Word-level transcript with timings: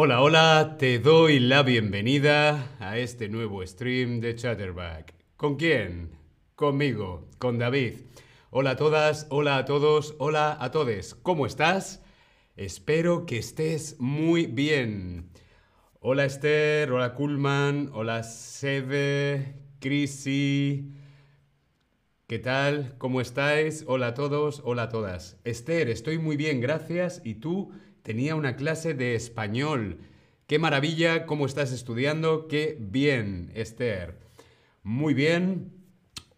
Hola, 0.00 0.22
hola, 0.22 0.76
te 0.78 1.00
doy 1.00 1.40
la 1.40 1.64
bienvenida 1.64 2.70
a 2.78 2.98
este 2.98 3.28
nuevo 3.28 3.66
stream 3.66 4.20
de 4.20 4.36
Chatterback. 4.36 5.12
¿Con 5.36 5.56
quién? 5.56 6.10
Conmigo, 6.54 7.26
con 7.38 7.58
David. 7.58 7.94
Hola 8.50 8.70
a 8.70 8.76
todas, 8.76 9.26
hola 9.28 9.56
a 9.56 9.64
todos, 9.64 10.14
hola 10.20 10.56
a 10.60 10.70
todes. 10.70 11.16
¿Cómo 11.16 11.46
estás? 11.46 12.00
Espero 12.54 13.26
que 13.26 13.38
estés 13.38 13.96
muy 13.98 14.46
bien. 14.46 15.30
Hola 15.98 16.26
Esther, 16.26 16.92
hola 16.92 17.14
Kuhlman, 17.14 17.90
hola 17.92 18.22
Sebe, 18.22 19.56
Chrissy. 19.80 20.92
¿Qué 22.28 22.38
tal? 22.38 22.94
¿Cómo 22.98 23.20
estáis? 23.20 23.82
Hola 23.88 24.08
a 24.08 24.14
todos, 24.14 24.62
hola 24.64 24.84
a 24.84 24.88
todas. 24.90 25.40
Esther, 25.42 25.88
estoy 25.88 26.18
muy 26.18 26.36
bien, 26.36 26.60
gracias. 26.60 27.20
¿Y 27.24 27.34
tú? 27.34 27.72
Tenía 28.08 28.36
una 28.36 28.56
clase 28.56 28.94
de 28.94 29.14
español. 29.14 29.98
Qué 30.46 30.58
maravilla, 30.58 31.26
cómo 31.26 31.44
estás 31.44 31.72
estudiando. 31.72 32.48
Qué 32.48 32.78
bien, 32.80 33.52
Esther. 33.54 34.18
Muy 34.82 35.12
bien. 35.12 35.74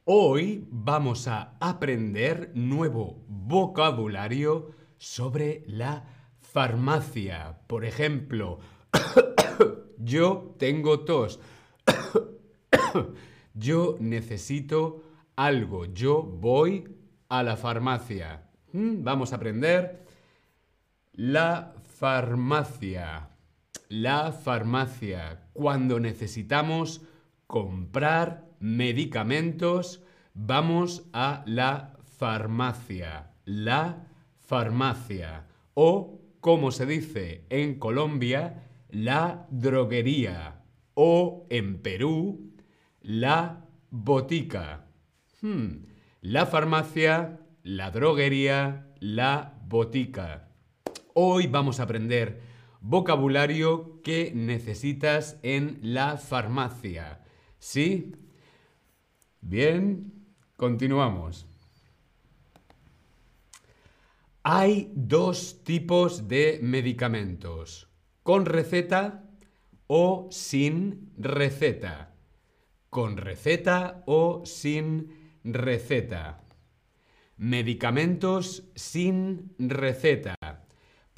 Hoy 0.05 0.67
vamos 0.69 1.29
a 1.29 1.57
aprender 1.61 2.51
nuevo 2.57 3.25
vocabulario 3.29 4.73
sobre 4.99 5.63
la 5.69 6.09
farmacia. 6.41 7.61
Por 7.69 7.85
ejemplo, 7.85 8.59
yo 9.97 10.57
tengo 10.59 11.05
tos. 11.05 11.39
yo 13.55 13.97
necesito 14.01 15.05
algo. 15.37 15.85
Yo 15.85 16.21
voy 16.21 16.97
a 17.29 17.45
la 17.45 17.57
farmacia. 17.57 18.51
¿Mm? 18.73 19.05
Vamos 19.05 19.33
a 19.33 19.37
aprender 19.37 20.10
la 21.21 21.75
farmacia. 21.99 23.29
La 23.91 24.33
farmacia. 24.33 25.43
Cuando 25.53 26.01
necesitamos 26.01 27.03
comprar 27.47 28.49
medicamentos, 28.59 30.03
vamos 30.33 31.11
a 31.13 31.43
la 31.45 31.99
farmacia. 32.17 33.33
La 33.45 34.07
farmacia. 34.39 35.47
O, 35.75 36.23
como 36.41 36.71
se 36.71 36.87
dice 36.87 37.45
en 37.51 37.79
Colombia, 37.79 38.71
la 38.89 39.47
droguería. 39.51 40.63
O 40.95 41.47
en 41.51 41.83
Perú, 41.83 42.51
la 43.03 43.67
botica. 43.91 44.87
Hmm. 45.43 45.85
La 46.23 46.47
farmacia, 46.47 47.41
la 47.63 47.91
droguería, 47.91 48.87
la 49.01 49.53
botica. 49.67 50.50
Hoy 51.15 51.49
vamos 51.49 51.81
a 51.81 51.85
aprender 51.85 52.41
vocabulario 52.81 54.01
que 54.03 54.33
necesitas 54.35 55.39
en 55.43 55.79
la 55.83 56.17
farmacia. 56.17 57.21
¿Sí? 57.59 58.13
Bien, 59.41 60.13
continuamos. 60.57 61.47
Hay 64.43 64.91
dos 64.95 65.63
tipos 65.65 66.29
de 66.29 66.61
medicamentos, 66.63 67.89
con 68.23 68.47
receta 68.47 69.29
o 69.87 70.29
sin 70.31 71.13
receta. 71.19 72.15
Con 72.89 73.17
receta 73.17 74.03
o 74.07 74.43
sin 74.47 75.39
receta. 75.45 76.41
Medicamentos 77.37 78.71
sin 78.75 79.55
receta. 79.59 80.40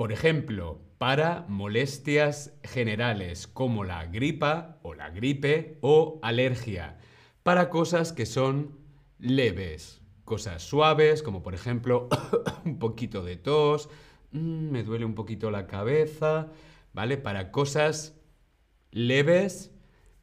Por 0.03 0.11
ejemplo, 0.11 0.81
para 0.99 1.47
molestias 1.47 2.59
generales 2.65 3.47
como 3.47 3.85
la 3.85 4.05
gripa 4.07 4.81
o 4.83 4.95
la 4.95 5.11
gripe 5.11 5.79
o 5.81 6.19
alergia. 6.25 6.99
Para 7.45 7.71
cosas 7.71 8.13
que 8.13 8.27
son 8.27 8.81
leves. 9.21 10.03
Cosas 10.25 10.65
suaves 10.65 11.23
como 11.23 11.45
por 11.45 11.55
ejemplo 11.55 12.09
un 12.65 12.81
poquito 12.81 13.23
de 13.23 13.37
tos, 13.37 13.91
mm, 14.33 14.71
me 14.71 14.83
duele 14.83 15.05
un 15.05 15.15
poquito 15.15 15.53
la 15.53 15.69
cabeza, 15.69 16.49
¿vale? 16.93 17.17
Para 17.17 17.53
cosas 17.53 18.21
leves, 18.91 19.71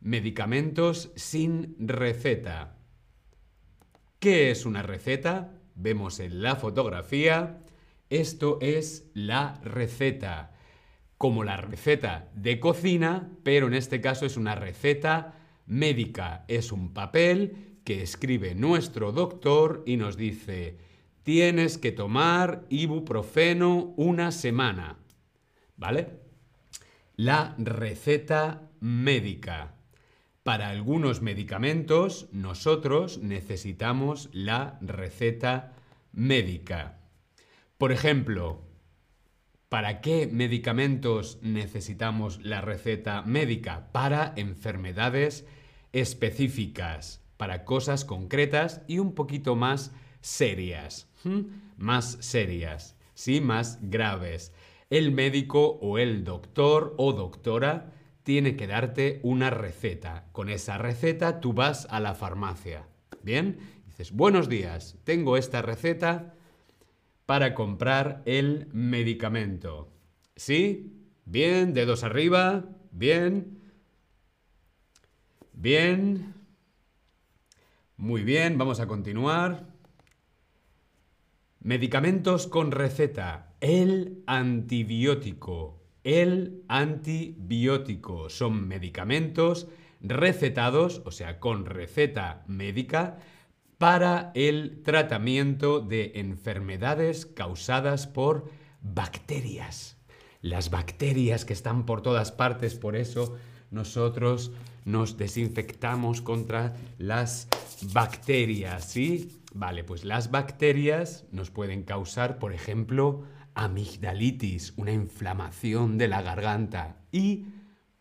medicamentos 0.02 1.14
sin 1.16 1.78
receta. 1.80 2.76
¿Qué 4.20 4.52
es 4.52 4.66
una 4.66 4.84
receta? 4.84 5.54
Vemos 5.76 6.20
en 6.20 6.42
la 6.42 6.58
fotografía 6.58 7.62
esto 8.10 8.58
es 8.62 9.10
la 9.14 9.60
receta, 9.64 10.52
como 11.18 11.44
la 11.44 11.58
receta 11.58 12.30
de 12.34 12.60
cocina, 12.60 13.30
pero 13.44 13.68
en 13.68 13.74
este 13.74 14.02
caso 14.02 14.26
es 14.26 14.38
una 14.38 14.56
receta 14.56 15.36
médica. 15.66 16.46
Es 16.48 16.72
un 16.72 16.94
papel 16.94 17.80
que 17.84 18.02
escribe 18.02 18.56
nuestro 18.56 19.12
doctor 19.12 19.84
y 19.86 19.98
nos 19.98 20.18
dice, 20.18 20.78
tienes 21.24 21.78
que 21.78 21.92
tomar 21.92 22.66
ibuprofeno 22.70 23.94
una 23.98 24.32
semana. 24.32 24.98
¿Vale? 25.78 26.20
La 27.16 27.56
receta 27.58 28.70
médica. 28.80 29.76
Para 30.44 30.70
algunos 30.70 31.22
medicamentos 31.22 32.28
nosotros 32.32 33.20
necesitamos 33.20 34.30
la 34.34 34.80
receta 34.82 35.74
médica. 36.12 36.99
Por 37.80 37.94
ejemplo, 37.94 38.60
¿para 39.70 40.02
qué 40.02 40.28
medicamentos 40.28 41.40
necesitamos 41.42 42.44
la 42.44 42.60
receta 42.60 43.22
médica? 43.22 43.90
Para 43.94 44.34
enfermedades 44.36 45.46
específicas, 45.94 47.24
para 47.38 47.64
cosas 47.64 48.04
concretas 48.04 48.82
y 48.90 49.00
un 49.00 49.16
poquito 49.16 49.56
más 49.56 49.94
serias. 50.20 51.08
Más 51.78 52.18
serias, 52.20 52.98
sí, 53.14 53.40
más 53.40 53.80
graves. 53.82 54.52
El 54.90 55.14
médico 55.14 55.80
o 55.82 56.00
el 56.00 56.26
doctor 56.26 56.96
o 56.98 57.14
doctora 57.14 57.94
tiene 58.24 58.58
que 58.58 58.68
darte 58.68 59.22
una 59.24 59.52
receta. 59.52 60.28
Con 60.34 60.50
esa 60.50 60.78
receta 60.78 61.40
tú 61.40 61.54
vas 61.54 61.88
a 61.90 62.02
la 62.02 62.14
farmacia. 62.14 62.90
Bien, 63.24 63.58
dices, 63.86 64.12
buenos 64.12 64.50
días, 64.50 64.98
tengo 65.06 65.38
esta 65.38 65.62
receta 65.62 66.36
para 67.30 67.54
comprar 67.54 68.24
el 68.26 68.70
medicamento. 68.74 69.94
¿Sí? 70.36 70.96
Bien, 71.26 71.76
dedos 71.76 72.04
arriba. 72.04 72.66
Bien. 72.90 73.62
Bien. 75.54 76.34
Muy 77.98 78.24
bien, 78.24 78.58
vamos 78.58 78.80
a 78.80 78.88
continuar. 78.88 79.68
Medicamentos 81.60 82.48
con 82.48 82.72
receta. 82.72 83.54
El 83.62 84.24
antibiótico. 84.26 85.84
El 86.04 86.64
antibiótico. 86.68 88.32
Son 88.32 88.68
medicamentos 88.68 89.68
recetados, 90.02 91.04
o 91.06 91.12
sea, 91.12 91.40
con 91.40 91.68
receta 91.68 92.44
médica, 92.48 93.20
para 93.80 94.32
el 94.36 94.84
tratamiento 94.84 95.80
de 95.80 96.12
enfermedades 96.16 97.26
causadas 97.26 98.08
por 98.08 98.52
bacterias. 98.82 99.98
Las 100.42 100.70
bacterias 100.70 101.46
que 101.46 101.54
están 101.54 101.86
por 101.86 102.02
todas 102.02 102.34
partes, 102.34 102.76
por 102.76 102.98
eso 102.98 103.38
nosotros 103.72 104.52
nos 104.84 105.16
desinfectamos 105.16 106.22
contra 106.22 106.76
las 106.98 107.48
bacterias, 107.94 108.84
¿sí? 108.84 109.42
Vale, 109.54 109.86
pues 109.86 110.04
las 110.04 110.30
bacterias 110.30 111.26
nos 111.32 111.50
pueden 111.50 111.84
causar, 111.84 112.38
por 112.38 112.52
ejemplo, 112.52 113.24
amigdalitis, 113.56 114.74
una 114.76 114.92
inflamación 114.92 115.98
de 115.98 116.10
la 116.10 116.22
garganta 116.22 116.98
y 117.14 117.46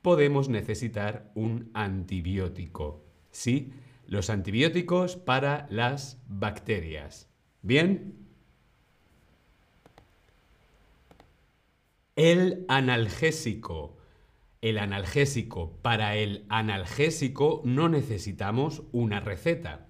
podemos 0.03 0.49
necesitar 0.49 1.31
un 1.37 1.71
antibiótico, 1.73 3.05
¿sí? 3.31 3.73
Los 4.09 4.31
antibióticos 4.31 5.17
para 5.17 5.67
las 5.71 6.19
bacterias. 6.27 7.29
¿Bien? 7.63 8.15
El 12.17 12.65
analgésico. 12.69 13.99
El 14.63 14.79
analgésico. 14.79 15.79
Para 15.83 16.17
el 16.17 16.47
analgésico 16.49 17.61
no 17.65 17.91
necesitamos 17.91 18.83
una 18.93 19.21
receta. 19.21 19.87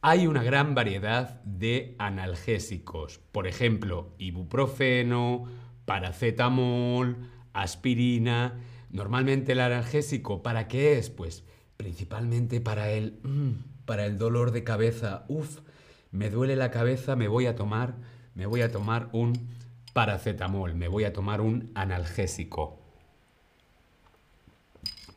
Hay 0.00 0.26
una 0.26 0.42
gran 0.42 0.74
variedad 0.74 1.42
de 1.44 1.94
analgésicos. 1.98 3.18
Por 3.30 3.46
ejemplo, 3.46 4.14
ibuprofeno, 4.16 5.44
paracetamol, 5.84 7.28
aspirina. 7.52 8.58
Normalmente 8.88 9.52
el 9.52 9.60
analgésico, 9.60 10.42
¿para 10.42 10.66
qué 10.66 10.98
es? 10.98 11.10
Pues 11.10 11.44
principalmente 11.80 12.60
para 12.60 12.90
el, 12.90 13.18
mm, 13.22 13.86
para 13.86 14.04
el 14.04 14.18
dolor 14.18 14.50
de 14.50 14.64
cabeza. 14.64 15.24
Uf, 15.28 15.60
me 16.10 16.28
duele 16.28 16.54
la 16.54 16.70
cabeza, 16.70 17.16
me 17.16 17.26
voy 17.26 17.46
a 17.46 17.56
tomar, 17.56 17.94
me 18.34 18.44
voy 18.44 18.60
a 18.60 18.70
tomar 18.70 19.08
un 19.12 19.48
paracetamol, 19.94 20.74
me 20.74 20.88
voy 20.88 21.04
a 21.04 21.14
tomar 21.14 21.40
un 21.40 21.70
analgésico. 21.74 22.78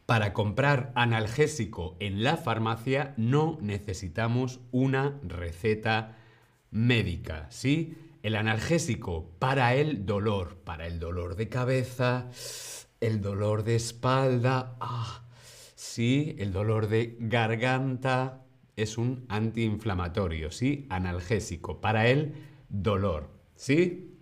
Para 0.06 0.32
comprar 0.32 0.94
analgésico 0.96 1.98
en 2.00 2.24
la 2.24 2.38
farmacia 2.38 3.14
no 3.18 3.58
necesitamos 3.60 4.62
una 4.72 5.20
receta 5.22 6.16
médica, 6.72 7.48
¿sí? 7.50 7.98
El 8.22 8.38
analgésico 8.38 9.32
para 9.38 9.76
el 9.76 10.06
dolor, 10.06 10.56
para 10.64 10.88
el 10.88 10.98
dolor 10.98 11.36
de 11.36 11.50
cabeza, 11.50 12.30
el 13.02 13.20
dolor 13.20 13.66
de 13.66 13.76
espalda, 13.76 14.78
ah, 14.80 15.24
sí, 15.84 16.36
el 16.40 16.54
dolor 16.54 16.88
de 16.88 17.18
garganta, 17.20 18.46
es 18.76 18.98
un 18.98 19.26
antiinflamatorio, 19.30 20.50
¿sí? 20.50 20.88
Analgésico 20.90 21.82
para 21.82 22.08
el 22.08 22.34
dolor, 22.70 23.30
¿sí? 23.56 24.18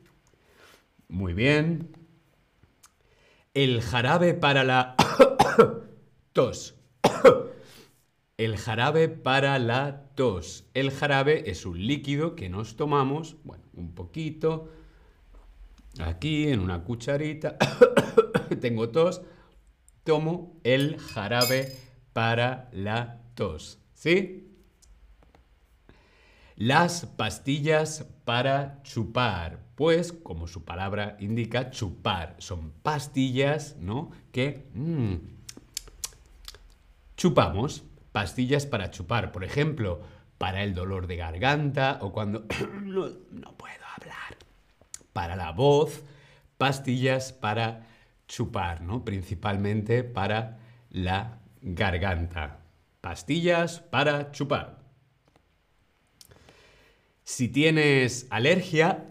Muy 1.08 1.34
bien. 1.34 1.96
El 3.54 3.82
jarabe 3.82 4.34
para 4.34 4.64
la 4.64 4.96
tos. 6.34 6.76
El 8.38 8.58
jarabe 8.58 9.08
para 9.08 9.60
la 9.60 10.10
tos. 10.16 10.66
El 10.74 10.90
jarabe 10.90 11.52
es 11.52 11.68
un 11.68 11.86
líquido 11.86 12.36
que 12.36 12.50
nos 12.50 12.76
tomamos, 12.76 13.36
bueno, 13.44 13.64
un 13.74 13.94
poquito, 13.94 14.72
aquí 16.00 16.48
en 16.48 16.60
una 16.60 16.84
cucharita. 16.84 17.58
Tengo 18.62 18.90
tos, 18.90 19.22
tomo 20.04 20.60
el 20.64 21.00
jarabe 21.00 21.76
para 22.14 22.70
la 22.72 23.22
tos. 23.36 23.80
¿Sí? 23.94 24.48
Las 26.56 27.06
pastillas 27.06 28.06
para 28.26 28.82
chupar. 28.84 29.60
Pues, 29.76 30.14
como 30.14 30.48
su 30.48 30.64
palabra 30.64 31.18
indica, 31.20 31.72
chupar. 31.72 32.36
Son 32.38 32.72
pastillas, 32.84 33.78
¿no? 33.78 34.12
Que 34.32 34.70
mm, 34.74 35.16
chupamos 37.18 37.84
pastillas 38.12 38.66
para 38.66 38.92
chupar, 38.92 39.32
por 39.32 39.44
ejemplo, 39.44 40.02
para 40.38 40.64
el 40.64 40.74
dolor 40.74 41.08
de 41.08 41.18
garganta 41.18 42.00
o 42.02 42.12
cuando 42.12 42.46
no, 42.82 43.12
puedo 43.58 43.86
hablar, 43.96 44.38
para 45.14 45.36
la 45.36 45.52
voz, 45.52 46.04
pastillas 46.58 47.32
para 47.32 47.88
chupar, 48.32 48.82
¿no? 48.82 49.04
Principalmente 49.04 50.04
para 50.04 50.60
la 50.90 51.40
garganta. 51.62 52.60
Pastillas 53.02 53.82
para 53.82 54.32
chupar. 54.32 54.80
Si 57.24 57.50
tienes 57.50 58.28
alergia 58.30 59.06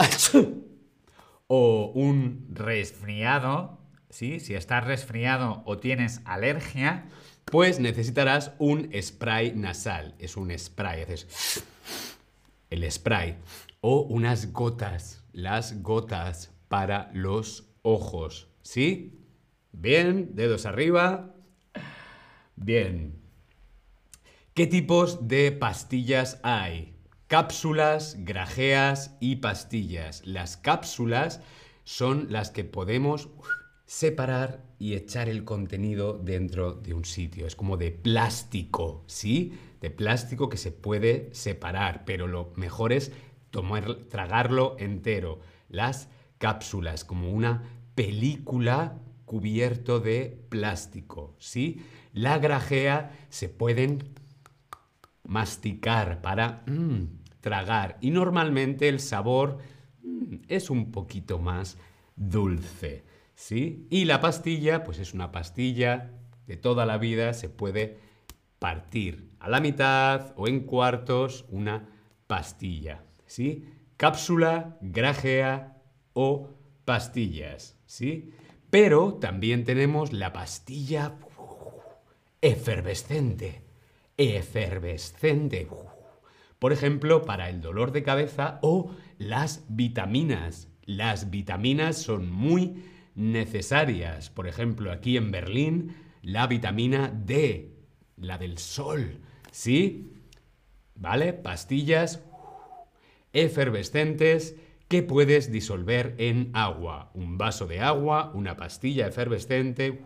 o 1.46 1.92
un 1.94 2.48
resfriado, 2.50 3.78
¿sí? 4.08 4.40
Si 4.40 4.54
estás 4.54 4.84
resfriado 4.84 5.62
o 5.66 5.78
tienes 5.78 6.22
alergia, 6.24 7.06
pues 7.44 7.78
necesitarás 7.78 8.52
un 8.58 8.90
spray 9.00 9.52
nasal. 9.54 10.14
Es 10.18 10.36
un 10.36 10.56
spray, 10.58 11.02
haces 11.02 11.64
el 12.70 12.90
spray. 12.90 13.36
O 13.82 14.00
unas 14.00 14.52
gotas, 14.52 15.24
las 15.32 15.82
gotas 15.82 16.52
para 16.68 17.10
los 17.12 17.68
ojos. 17.82 18.49
¿Sí? 18.62 19.20
Bien, 19.72 20.34
dedos 20.34 20.66
arriba. 20.66 21.34
Bien. 22.56 23.20
¿Qué 24.54 24.66
tipos 24.66 25.28
de 25.28 25.52
pastillas 25.52 26.40
hay? 26.42 26.94
Cápsulas, 27.28 28.16
grajeas 28.18 29.16
y 29.20 29.36
pastillas. 29.36 30.26
Las 30.26 30.56
cápsulas 30.56 31.40
son 31.84 32.26
las 32.30 32.50
que 32.50 32.64
podemos 32.64 33.28
separar 33.86 34.62
y 34.78 34.94
echar 34.94 35.28
el 35.28 35.44
contenido 35.44 36.18
dentro 36.18 36.74
de 36.74 36.94
un 36.94 37.04
sitio. 37.04 37.46
Es 37.46 37.56
como 37.56 37.76
de 37.76 37.90
plástico, 37.90 39.04
¿sí? 39.06 39.58
De 39.80 39.90
plástico 39.90 40.48
que 40.48 40.56
se 40.56 40.72
puede 40.72 41.30
separar, 41.32 42.04
pero 42.04 42.26
lo 42.26 42.52
mejor 42.56 42.92
es 42.92 43.12
tragarlo 44.08 44.76
entero. 44.78 45.40
Las 45.68 46.08
cápsulas, 46.38 47.04
como 47.04 47.30
una 47.30 47.79
película 48.00 48.96
cubierto 49.26 50.00
de 50.00 50.42
plástico, 50.48 51.36
¿sí? 51.38 51.82
La 52.14 52.38
grajea 52.38 53.26
se 53.28 53.50
pueden 53.50 54.14
masticar 55.24 56.22
para 56.22 56.62
mm, 56.66 57.02
tragar 57.42 57.98
y 58.00 58.10
normalmente 58.10 58.88
el 58.88 59.00
sabor 59.00 59.58
mm, 60.02 60.36
es 60.48 60.70
un 60.70 60.90
poquito 60.90 61.38
más 61.40 61.76
dulce. 62.16 63.04
¿sí? 63.34 63.86
Y 63.90 64.06
la 64.06 64.22
pastilla, 64.22 64.82
pues 64.82 64.98
es 64.98 65.12
una 65.12 65.30
pastilla 65.30 66.10
de 66.46 66.56
toda 66.56 66.86
la 66.86 66.96
vida, 66.96 67.34
se 67.34 67.50
puede 67.50 67.98
partir 68.58 69.28
a 69.40 69.50
la 69.50 69.60
mitad 69.60 70.32
o 70.36 70.48
en 70.48 70.60
cuartos 70.60 71.44
una 71.50 71.86
pastilla, 72.26 73.04
¿sí? 73.26 73.68
Cápsula, 73.98 74.78
grajea 74.80 75.82
o 76.14 76.48
pastillas, 76.86 77.76
¿sí? 77.90 78.30
Pero 78.70 79.14
también 79.14 79.64
tenemos 79.64 80.12
la 80.12 80.32
pastilla 80.32 81.16
efervescente, 82.40 83.64
efervescente. 84.16 85.66
Por 86.60 86.72
ejemplo, 86.72 87.22
para 87.24 87.50
el 87.50 87.60
dolor 87.60 87.90
de 87.90 88.04
cabeza 88.04 88.60
o 88.62 88.94
las 89.18 89.64
vitaminas. 89.68 90.68
Las 90.84 91.30
vitaminas 91.30 91.98
son 91.98 92.30
muy 92.30 92.84
necesarias. 93.16 94.30
Por 94.30 94.46
ejemplo, 94.46 94.92
aquí 94.92 95.16
en 95.16 95.32
Berlín, 95.32 95.96
la 96.22 96.46
vitamina 96.46 97.08
D, 97.12 97.72
la 98.16 98.38
del 98.38 98.58
sol. 98.58 99.18
¿Sí? 99.50 100.12
¿Vale? 100.94 101.32
Pastillas 101.32 102.22
efervescentes 103.32 104.54
que 104.90 105.04
puedes 105.04 105.52
disolver 105.52 106.16
en 106.18 106.50
agua. 106.52 107.12
Un 107.14 107.38
vaso 107.38 107.68
de 107.68 107.78
agua, 107.78 108.32
una 108.34 108.56
pastilla 108.56 109.06
efervescente 109.06 110.02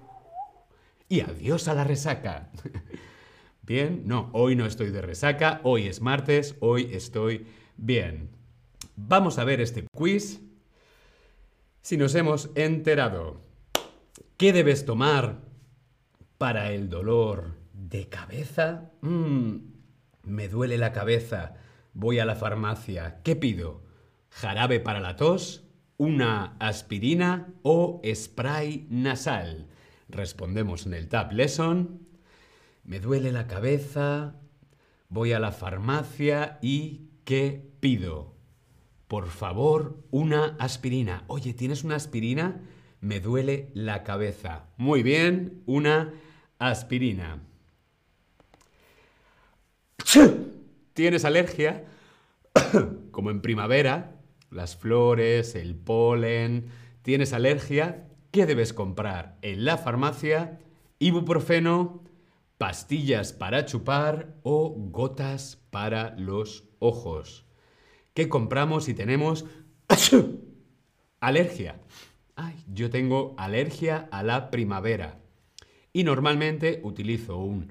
y 1.08 1.20
adiós 1.20 1.68
a 1.68 1.74
la 1.74 1.84
resaca. 1.84 2.50
Bien, 3.62 4.02
no, 4.04 4.28
hoy 4.34 4.56
no 4.56 4.66
estoy 4.66 4.90
de 4.90 5.00
resaca, 5.00 5.62
hoy 5.64 5.86
es 5.86 6.02
martes, 6.02 6.56
hoy 6.60 6.90
estoy 6.92 7.46
bien. 7.78 8.28
Vamos 8.94 9.38
a 9.38 9.44
ver 9.44 9.62
este 9.62 9.86
quiz 9.90 10.42
si 11.80 11.96
nos 11.96 12.14
hemos 12.14 12.50
enterado. 12.54 13.40
¿Qué 14.36 14.52
debes 14.52 14.84
tomar 14.84 15.40
para 16.36 16.72
el 16.72 16.90
dolor 16.90 17.56
de 17.72 18.10
cabeza? 18.10 18.90
Mm, 19.00 19.56
me 20.24 20.48
duele 20.48 20.76
la 20.76 20.92
cabeza. 20.92 21.54
Voy 21.94 22.18
a 22.18 22.26
la 22.26 22.36
farmacia. 22.36 23.22
¿Qué 23.22 23.34
pido? 23.34 23.83
¿Jarabe 24.34 24.80
para 24.80 25.00
la 25.00 25.16
tos? 25.16 25.64
¿Una 25.96 26.56
aspirina 26.58 27.54
o 27.62 28.00
spray 28.14 28.86
nasal? 28.90 29.68
Respondemos 30.08 30.86
en 30.86 30.94
el 30.94 31.08
Tab 31.08 31.32
Lesson. 31.32 32.06
Me 32.84 33.00
duele 33.00 33.32
la 33.32 33.46
cabeza. 33.46 34.36
Voy 35.08 35.32
a 35.32 35.38
la 35.38 35.52
farmacia 35.52 36.58
y 36.62 37.08
¿qué 37.24 37.70
pido? 37.80 38.34
por 39.14 39.28
favor, 39.28 40.02
una 40.10 40.56
aspirina. 40.58 41.22
Oye, 41.28 41.54
¿tienes 41.54 41.84
una 41.84 41.94
aspirina? 41.94 42.60
Me 43.00 43.20
duele 43.20 43.70
la 43.72 44.02
cabeza. 44.02 44.64
Muy 44.76 45.04
bien, 45.04 45.62
una 45.66 46.14
aspirina. 46.58 47.40
¿Tienes 50.94 51.24
alergia? 51.24 51.84
Como 53.12 53.30
en 53.30 53.40
primavera, 53.40 54.13
las 54.54 54.76
flores, 54.76 55.54
el 55.54 55.74
polen. 55.74 56.66
¿Tienes 57.02 57.32
alergia? 57.32 58.08
¿Qué 58.30 58.46
debes 58.46 58.72
comprar? 58.72 59.36
En 59.42 59.64
la 59.64 59.76
farmacia, 59.76 60.60
ibuprofeno, 60.98 62.02
pastillas 62.58 63.32
para 63.32 63.66
chupar 63.66 64.34
o 64.42 64.74
gotas 64.76 65.60
para 65.70 66.14
los 66.16 66.64
ojos. 66.78 67.44
¿Qué 68.14 68.28
compramos 68.28 68.84
si 68.84 68.94
tenemos 68.94 69.44
alergia? 71.20 71.80
Ay, 72.36 72.64
yo 72.72 72.90
tengo 72.90 73.34
alergia 73.38 74.08
a 74.10 74.22
la 74.22 74.50
primavera. 74.50 75.20
Y 75.92 76.04
normalmente 76.04 76.80
utilizo 76.82 77.36
un 77.38 77.68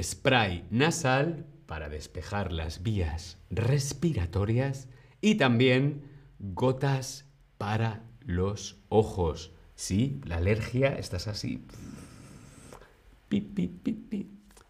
spray 0.00 0.66
nasal 0.70 1.46
para 1.66 1.88
despejar 1.88 2.52
las 2.52 2.82
vías 2.82 3.38
respiratorias 3.50 4.88
y 5.22 5.36
también 5.36 6.02
gotas 6.38 7.24
para 7.56 8.04
los 8.20 8.82
ojos. 8.90 9.54
Sí, 9.74 10.20
la 10.26 10.36
alergia, 10.36 10.88
estás 10.88 11.28
así. 11.28 11.64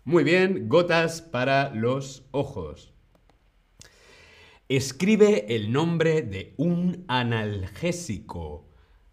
Muy 0.04 0.22
bien, 0.22 0.68
gotas 0.68 1.22
para 1.22 1.74
los 1.74 2.24
ojos. 2.30 2.92
Escribe 4.68 5.54
el 5.54 5.72
nombre 5.72 6.22
de 6.22 6.54
un 6.56 7.04
analgésico. 7.08 8.68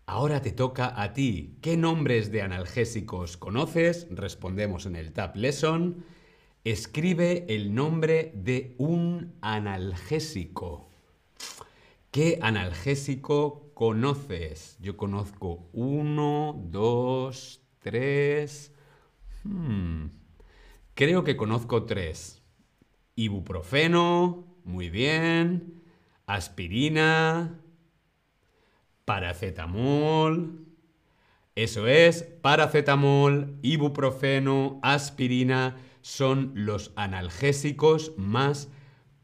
Ahora 0.06 0.42
te 0.42 0.52
toca 0.52 1.02
a 1.02 1.14
ti. 1.14 1.58
¿Qué 1.62 1.78
nombres 1.78 2.32
de 2.32 2.42
analgésicos 2.42 3.38
conoces? 3.38 4.08
Respondemos 4.10 4.86
en 4.86 4.96
el 4.96 5.12
Tab 5.14 5.36
Lesson. 5.36 6.04
Escribe 6.64 7.46
el 7.50 7.74
nombre 7.74 8.32
de 8.36 8.76
un 8.78 9.36
analgésico. 9.42 10.89
¿Qué 12.12 12.40
analgésico 12.42 13.72
conoces? 13.76 14.78
Yo 14.82 14.98
conozco 14.98 15.70
uno, 15.74 16.60
dos, 16.72 17.62
tres. 17.78 18.74
Hmm. 19.44 20.08
Creo 20.96 21.24
que 21.24 21.38
conozco 21.38 21.86
tres. 21.86 22.42
Ibuprofeno, 23.16 24.58
muy 24.64 24.90
bien. 24.90 25.84
Aspirina, 26.26 27.62
paracetamol. 29.06 30.66
Eso 31.54 31.86
es, 31.86 32.24
paracetamol, 32.24 33.60
ibuprofeno, 33.62 34.80
aspirina 34.82 35.78
son 36.02 36.54
los 36.56 36.92
analgésicos 36.96 38.14
más 38.18 38.70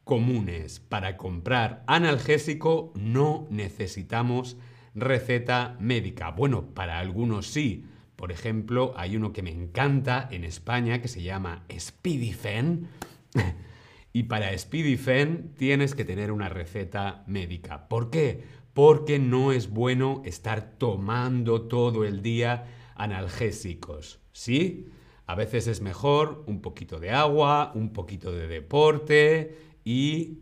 comunes. 0.05 0.79
Para 0.79 1.17
comprar 1.17 1.83
analgésico 1.87 2.93
no 2.95 3.45
necesitamos 3.49 4.55
receta 4.93 5.75
médica. 5.81 6.31
Bueno, 6.31 6.73
para 6.73 6.99
algunos 6.99 7.47
sí. 7.47 7.83
Por 8.15 8.31
ejemplo, 8.31 8.93
hay 8.95 9.17
uno 9.17 9.33
que 9.33 9.43
me 9.43 9.51
encanta 9.51 10.29
en 10.31 10.45
España 10.45 11.01
que 11.01 11.09
se 11.09 11.21
llama 11.21 11.65
Speedifen. 11.77 12.87
y 14.13 14.23
para 14.23 14.57
Speedifen 14.57 15.53
tienes 15.57 15.93
que 15.93 16.05
tener 16.05 16.31
una 16.31 16.47
receta 16.47 17.25
médica. 17.27 17.89
¿Por 17.89 18.09
qué? 18.09 18.63
porque 18.75 19.19
no 19.19 19.53
es 19.53 19.69
bueno 19.69 20.21
estar 20.25 20.77
tomando 20.77 21.61
todo 21.61 22.03
el 22.03 22.21
día 22.21 22.65
analgésicos, 22.95 24.19
¿sí? 24.33 24.89
A 25.27 25.33
veces 25.33 25.67
es 25.67 25.79
mejor 25.79 26.43
un 26.45 26.61
poquito 26.61 26.99
de 26.99 27.11
agua, 27.11 27.71
un 27.73 27.93
poquito 27.93 28.33
de 28.33 28.47
deporte 28.47 29.55
y... 29.85 30.39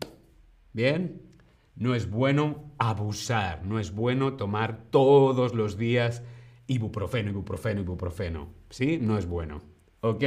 Bien, 0.72 1.22
no 1.76 1.94
es 1.94 2.10
bueno 2.10 2.72
abusar, 2.78 3.64
no 3.64 3.78
es 3.78 3.92
bueno 3.92 4.34
tomar 4.34 4.90
todos 4.90 5.54
los 5.54 5.78
días 5.78 6.22
ibuprofeno, 6.66 7.30
ibuprofeno, 7.30 7.80
ibuprofeno, 7.80 8.48
¿sí? 8.70 8.98
No 9.00 9.16
es 9.18 9.26
bueno, 9.26 9.62
¿ok? 10.00 10.24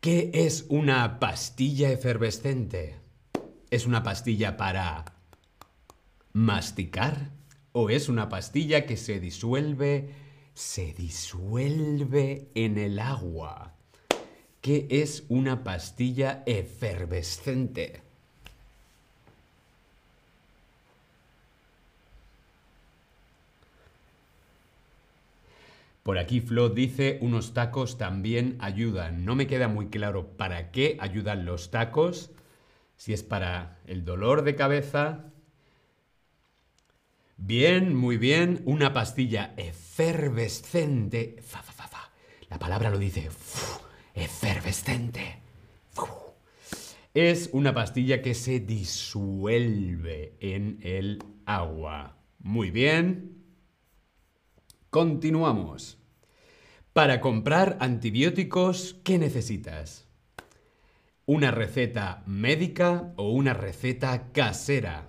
¿Qué 0.00 0.30
es 0.32 0.64
una 0.70 1.18
pastilla 1.18 1.90
efervescente? 1.90 2.96
Es 3.70 3.86
una 3.86 4.02
pastilla 4.02 4.56
para 4.56 5.04
masticar 6.32 7.32
o 7.72 7.90
es 7.90 8.08
una 8.08 8.28
pastilla 8.28 8.86
que 8.86 8.96
se 8.96 9.20
disuelve, 9.20 10.10
se 10.54 10.94
disuelve 10.94 12.50
en 12.54 12.78
el 12.78 12.98
agua. 12.98 13.76
¿Qué 14.60 14.86
es 14.90 15.24
una 15.28 15.64
pastilla 15.64 16.42
efervescente? 16.46 18.02
Por 26.02 26.18
aquí 26.18 26.40
Flo 26.40 26.68
dice, 26.68 27.18
unos 27.20 27.54
tacos 27.54 27.96
también 27.98 28.56
ayudan. 28.60 29.24
No 29.24 29.34
me 29.34 29.46
queda 29.46 29.68
muy 29.68 29.88
claro 29.88 30.26
para 30.36 30.70
qué 30.70 30.96
ayudan 31.00 31.44
los 31.44 31.70
tacos. 31.70 32.30
Si 32.96 33.12
es 33.12 33.22
para 33.22 33.78
el 33.86 34.04
dolor 34.04 34.42
de 34.42 34.56
cabeza, 34.56 35.30
Bien, 37.42 37.96
muy 37.96 38.18
bien. 38.18 38.62
Una 38.66 38.92
pastilla 38.92 39.54
efervescente. 39.56 41.36
Fa, 41.42 41.62
fa, 41.62 41.72
fa, 41.88 42.10
La 42.50 42.58
palabra 42.58 42.90
lo 42.90 42.98
dice. 42.98 43.30
Efervescente. 44.24 45.38
Es 47.12 47.50
una 47.52 47.74
pastilla 47.74 48.22
que 48.22 48.34
se 48.34 48.60
disuelve 48.60 50.36
en 50.38 50.78
el 50.82 51.22
agua. 51.44 52.16
Muy 52.38 52.70
bien. 52.70 53.44
Continuamos. 54.90 55.98
Para 56.92 57.20
comprar 57.20 57.76
antibióticos, 57.80 58.96
¿qué 59.04 59.18
necesitas? 59.18 60.06
¿Una 61.26 61.50
receta 61.50 62.22
médica 62.26 63.12
o 63.16 63.30
una 63.30 63.54
receta 63.54 64.32
casera? 64.32 65.08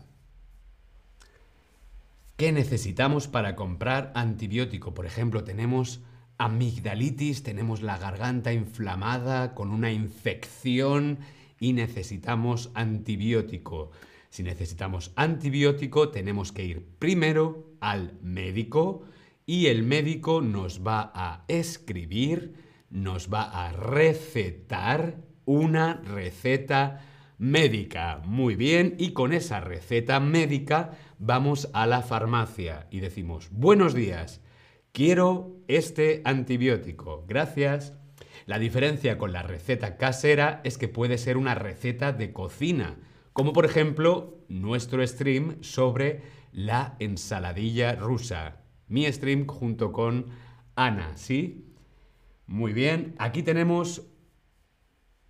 ¿Qué 2.36 2.52
necesitamos 2.52 3.28
para 3.28 3.56
comprar 3.56 4.12
antibiótico? 4.16 4.96
Por 4.96 5.06
ejemplo, 5.06 5.44
tenemos 5.44 6.02
amigdalitis, 6.42 7.44
tenemos 7.44 7.84
la 7.84 8.00
garganta 8.00 8.52
inflamada 8.52 9.54
con 9.54 9.70
una 9.70 9.92
infección 9.92 11.20
y 11.60 11.74
necesitamos 11.74 12.72
antibiótico. 12.74 13.92
Si 14.32 14.42
necesitamos 14.42 15.12
antibiótico, 15.16 16.10
tenemos 16.10 16.52
que 16.52 16.66
ir 16.66 16.84
primero 16.98 17.76
al 17.80 18.18
médico 18.24 19.04
y 19.46 19.68
el 19.68 19.84
médico 19.84 20.42
nos 20.42 20.82
va 20.86 21.12
a 21.14 21.46
escribir, 21.48 22.56
nos 22.90 23.32
va 23.32 23.44
a 23.44 23.72
recetar 23.72 25.18
una 25.46 25.94
receta 25.94 27.06
médica. 27.38 28.20
Muy 28.26 28.56
bien, 28.56 28.96
y 28.98 29.12
con 29.12 29.32
esa 29.34 29.60
receta 29.60 30.20
médica 30.20 30.98
vamos 31.20 31.70
a 31.74 31.86
la 31.86 32.02
farmacia 32.02 32.88
y 32.90 33.00
decimos, 33.00 33.50
buenos 33.52 33.94
días, 33.94 34.42
quiero 34.92 35.61
este 35.78 36.22
antibiótico, 36.26 37.26
gracias. 37.28 37.94
La 38.46 38.60
diferencia 38.60 39.18
con 39.18 39.32
la 39.32 39.44
receta 39.44 39.98
casera 39.98 40.62
es 40.64 40.78
que 40.78 40.88
puede 40.88 41.18
ser 41.18 41.38
una 41.38 41.56
receta 41.56 42.12
de 42.12 42.34
cocina, 42.34 42.98
como 43.34 43.54
por 43.54 43.66
ejemplo 43.66 44.40
nuestro 44.50 45.06
stream 45.06 45.62
sobre 45.62 46.22
la 46.52 46.96
ensaladilla 47.00 47.96
rusa. 47.96 48.64
Mi 48.88 49.10
stream 49.12 49.48
junto 49.48 49.92
con 49.92 50.26
Ana, 50.76 51.16
¿sí? 51.16 51.74
Muy 52.48 52.74
bien, 52.74 53.16
aquí 53.18 53.44
tenemos 53.44 54.08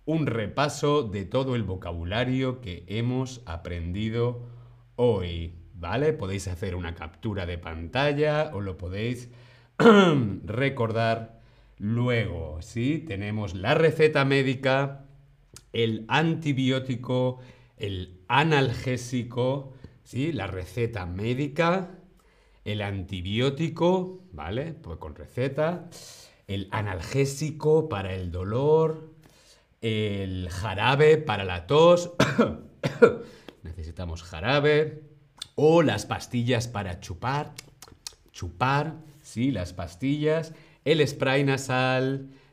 un 0.04 0.26
repaso 0.26 1.04
de 1.04 1.24
todo 1.24 1.54
el 1.54 1.62
vocabulario 1.62 2.60
que 2.60 2.84
hemos 2.88 3.42
aprendido 3.46 4.48
hoy, 4.96 5.54
¿vale? 5.74 6.12
Podéis 6.12 6.48
hacer 6.48 6.74
una 6.74 6.96
captura 6.96 7.46
de 7.46 7.58
pantalla 7.58 8.50
o 8.52 8.60
lo 8.60 8.76
podéis 8.76 9.30
recordar 10.44 11.40
luego, 11.78 12.60
¿sí? 12.62 13.04
Tenemos 13.06 13.54
la 13.54 13.74
receta 13.74 14.24
médica, 14.24 15.04
el 15.72 16.04
antibiótico, 16.08 17.40
el 17.76 18.20
analgésico, 18.28 19.72
¿sí? 20.04 20.32
La 20.32 20.46
receta 20.46 21.06
médica, 21.06 21.90
el 22.64 22.82
antibiótico, 22.82 24.22
¿vale? 24.32 24.74
Pues 24.74 24.98
con 24.98 25.14
receta, 25.14 25.88
el 26.46 26.68
analgésico 26.70 27.88
para 27.88 28.14
el 28.14 28.30
dolor, 28.30 29.12
el 29.80 30.48
jarabe 30.50 31.18
para 31.18 31.44
la 31.44 31.66
tos, 31.66 32.12
necesitamos 33.62 34.22
jarabe, 34.22 35.02
o 35.54 35.82
las 35.82 36.06
pastillas 36.06 36.68
para 36.68 37.00
chupar, 37.00 37.52
chupar, 38.32 38.94
sí, 39.32 39.50
las 39.50 39.72
pastillas, 39.72 40.52
el 40.84 41.06
spray 41.06 41.42
nasal, 41.44 42.28